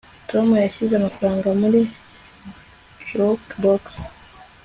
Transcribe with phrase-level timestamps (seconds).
[0.29, 1.79] tom yashyize amafaranga muri
[3.09, 3.83] jukebox